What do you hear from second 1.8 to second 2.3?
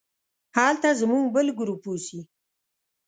اوسي.